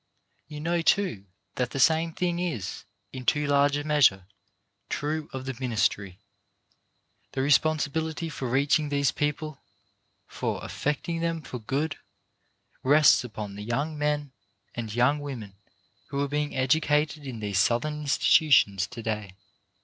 [0.47, 1.27] You know, too,
[1.57, 4.25] that the same thing is, in too large a measure,
[4.89, 6.17] true of the ministry.
[7.33, 9.61] The responsibility for reaching these people,
[10.25, 11.97] for affect ing them for good,
[12.81, 14.31] rests upon the young men
[14.73, 15.53] and young women
[16.07, 19.35] who are being educated in these Southern institutions to day.